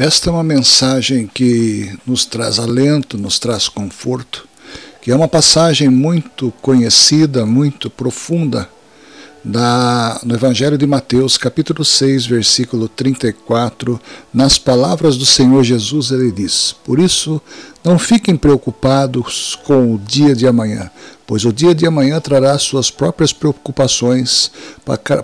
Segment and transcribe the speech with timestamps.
[0.00, 4.48] Esta é uma mensagem que nos traz alento, nos traz conforto,
[5.02, 8.66] que é uma passagem muito conhecida, muito profunda
[9.42, 13.98] no Evangelho de Mateus, capítulo 6, versículo 34,
[14.34, 17.40] nas palavras do Senhor Jesus, ele diz: Por isso,
[17.82, 20.90] não fiquem preocupados com o dia de amanhã,
[21.26, 24.50] pois o dia de amanhã trará suas próprias preocupações.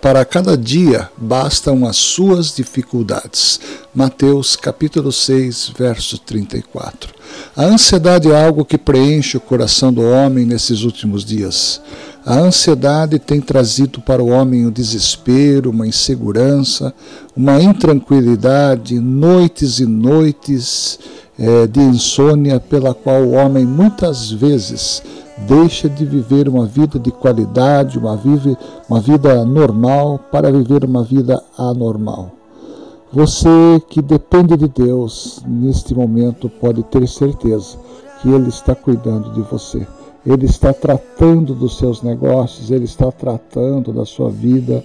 [0.00, 3.58] Para cada dia bastam as suas dificuldades.
[3.92, 7.12] Mateus capítulo 6, verso 34.
[7.56, 11.80] A ansiedade é algo que preenche o coração do homem nesses últimos dias.
[12.26, 16.94] A ansiedade tem trazido para o homem o desespero, uma insegurança,
[17.36, 20.98] uma intranquilidade, noites e noites
[21.38, 25.02] é, de insônia, pela qual o homem muitas vezes
[25.46, 28.56] deixa de viver uma vida de qualidade, uma, vive,
[28.88, 32.32] uma vida normal, para viver uma vida anormal.
[33.12, 33.48] Você
[33.90, 37.76] que depende de Deus neste momento pode ter certeza
[38.22, 39.86] que Ele está cuidando de você.
[40.26, 44.82] Ele está tratando dos seus negócios, Ele está tratando da sua vida.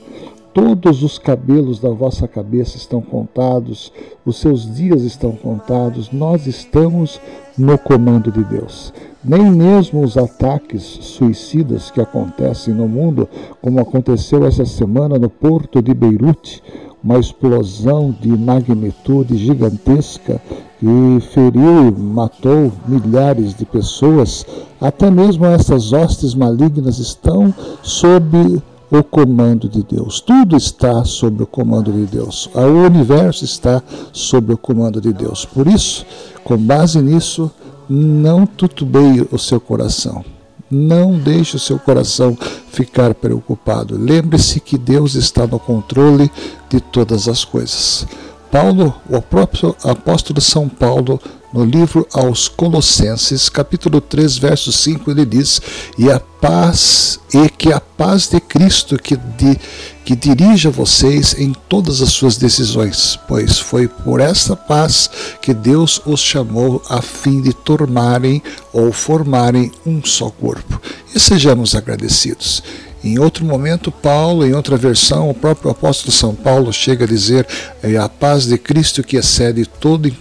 [0.54, 3.94] Todos os cabelos da vossa cabeça estão contados,
[4.26, 7.22] os seus dias estão contados, nós estamos
[7.58, 8.92] no comando de Deus.
[9.24, 13.30] Nem mesmo os ataques suicidas que acontecem no mundo,
[13.62, 16.64] como aconteceu essa semana no porto de Beirute,
[17.02, 20.42] uma explosão de magnitude gigantesca
[20.80, 24.46] que feriu e matou milhares de pessoas,
[24.80, 30.20] até mesmo essas hostes malignas estão sob o comando de Deus.
[30.20, 32.50] Tudo está sob o comando de Deus.
[32.56, 35.46] O universo está sob o comando de Deus.
[35.46, 36.06] Por isso,
[36.44, 37.52] com base nisso,
[37.88, 40.24] não tutubeie o seu coração.
[40.72, 42.38] Não deixe o seu coração
[42.72, 43.98] ficar preocupado.
[43.98, 46.32] Lembre-se que Deus está no controle
[46.70, 48.06] de todas as coisas.
[48.52, 51.22] Paulo, o próprio apóstolo São Paulo,
[51.54, 55.62] no livro aos Colossenses, capítulo 3, verso 5, ele diz:
[55.98, 59.60] "E a paz e que a paz de Cristo que de,
[60.06, 65.10] que dirija vocês em todas as suas decisões, pois foi por essa paz
[65.42, 68.42] que Deus os chamou a fim de tornarem
[68.74, 70.82] ou formarem um só corpo.
[71.14, 72.64] E sejamos agradecidos.
[73.04, 77.48] Em outro momento, Paulo, em outra versão, o próprio apóstolo São Paulo chega a dizer:
[77.82, 80.12] é a paz de Cristo que excede todo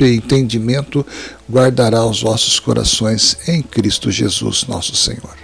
[0.00, 1.06] entendimento
[1.50, 5.43] guardará os vossos corações em Cristo Jesus, nosso Senhor.